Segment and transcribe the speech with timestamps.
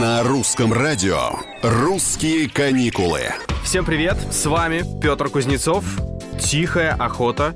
[0.00, 3.34] На русском радио «Русские каникулы».
[3.62, 5.84] Всем привет, с вами Петр Кузнецов.
[6.40, 7.54] Тихая охота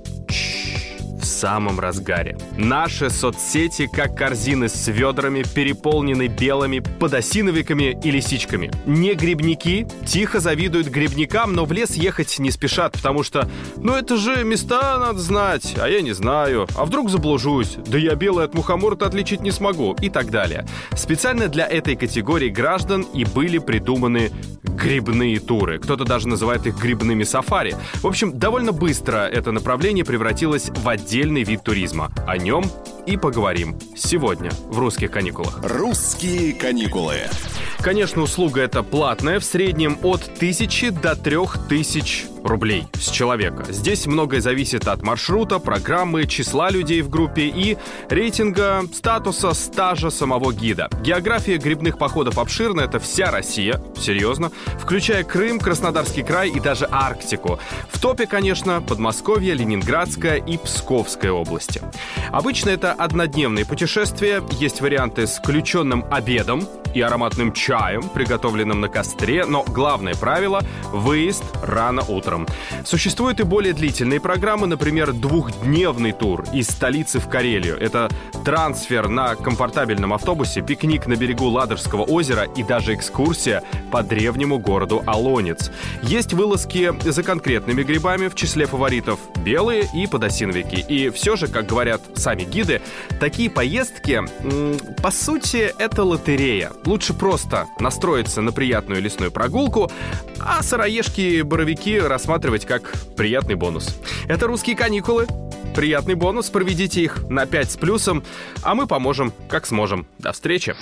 [1.24, 2.36] в самом разгаре.
[2.56, 8.70] Наши соцсети, как корзины с ведрами, переполнены белыми подосиновиками и лисичками.
[8.84, 14.18] Не грибники тихо завидуют грибникам, но в лес ехать не спешат, потому что, ну это
[14.18, 16.68] же места надо знать, а я не знаю.
[16.76, 17.76] А вдруг заблужусь?
[17.86, 19.96] Да я белый от мухомора отличить не смогу.
[20.02, 20.66] И так далее.
[20.94, 24.30] Специально для этой категории граждан и были придуманы
[24.62, 25.78] грибные туры.
[25.78, 27.74] Кто-то даже называет их грибными сафари.
[28.02, 31.13] В общем, довольно быстро это направление превратилось в отдельный
[31.44, 32.10] вид туризма.
[32.26, 32.64] О нем
[33.06, 35.60] и поговорим сегодня в «Русских каникулах».
[35.62, 37.14] «Русские каникулы».
[37.78, 43.64] Конечно, услуга эта платная, в среднем от 1000 до 3000 рублей с человека.
[43.68, 47.76] Здесь многое зависит от маршрута, программы, числа людей в группе и
[48.08, 50.88] рейтинга, статуса, стажа самого гида.
[51.02, 57.58] География грибных походов обширна, это вся Россия, серьезно, включая Крым, Краснодарский край и даже Арктику.
[57.90, 61.80] В топе, конечно, Подмосковье, Ленинградская и Псковская области.
[62.30, 69.44] Обычно это однодневные путешествия, есть варианты с включенным обедом и ароматным чаем, приготовленным на костре,
[69.46, 72.33] но главное правило– выезд рано утром.
[72.84, 77.78] Существуют и более длительные программы, например, двухдневный тур из столицы в Карелию.
[77.78, 78.08] Это
[78.44, 85.02] трансфер на комфортабельном автобусе, пикник на берегу Ладожского озера и даже экскурсия по древнему городу
[85.06, 85.70] Алонец.
[86.02, 90.84] Есть вылазки за конкретными грибами, в числе фаворитов белые и подосиновики.
[90.88, 92.80] И все же, как говорят сами гиды,
[93.20, 94.22] такие поездки,
[95.02, 96.72] по сути, это лотерея.
[96.84, 99.90] Лучше просто настроиться на приятную лесную прогулку,
[100.40, 103.98] а сыроежки и боровики рассматривать как приятный бонус.
[104.28, 105.26] Это русские каникулы.
[105.74, 108.24] Приятный бонус, проведите их на 5 с плюсом,
[108.62, 110.06] а мы поможем, как сможем.
[110.18, 110.74] До встречи!